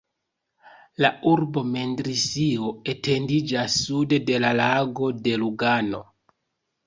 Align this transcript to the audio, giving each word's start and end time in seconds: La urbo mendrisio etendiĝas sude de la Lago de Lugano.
La 1.03 1.09
urbo 1.31 1.61
mendrisio 1.73 2.71
etendiĝas 2.93 3.75
sude 3.83 4.19
de 4.31 4.39
la 4.45 4.53
Lago 4.61 5.11
de 5.27 5.35
Lugano. 5.43 6.01